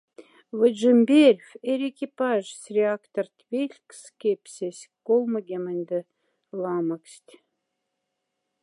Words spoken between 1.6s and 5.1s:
эрь экипажсь реакторть вельхксс кепсесь